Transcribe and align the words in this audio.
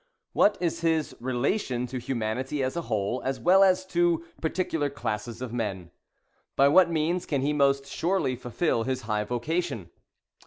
—what 0.41 0.57
is 0.59 0.81
his 0.81 1.15
relation 1.19 1.85
to 1.85 1.99
humanity 1.99 2.63
as 2.63 2.75
a 2.75 2.81
whole, 2.81 3.21
as 3.23 3.39
well 3.39 3.63
as 3.63 3.85
to 3.85 4.25
particular 4.41 4.89
classes 4.89 5.43
of 5.43 5.53
men?— 5.53 5.91
by 6.55 6.67
what 6.67 6.89
means 6.89 7.23
can 7.27 7.43
he 7.43 7.53
most 7.53 7.85
surely 7.85 8.35
fulfil 8.35 8.81
his 8.81 9.01
high 9.03 9.23
vocation? 9.23 9.91